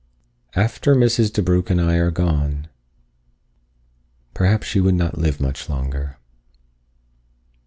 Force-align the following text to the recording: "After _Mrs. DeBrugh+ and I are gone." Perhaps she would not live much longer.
"After 0.55 0.95
_Mrs. 0.95 1.31
DeBrugh+ 1.31 1.69
and 1.69 1.79
I 1.79 1.97
are 1.97 2.09
gone." 2.09 2.65
Perhaps 4.33 4.65
she 4.65 4.79
would 4.81 4.95
not 4.95 5.19
live 5.19 5.39
much 5.39 5.69
longer. 5.69 6.17